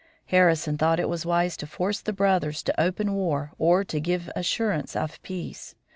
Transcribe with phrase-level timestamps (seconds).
[0.25, 4.95] Harrison thought it wise to force the brothers to open war or to give assurance
[4.95, 5.75] of peace.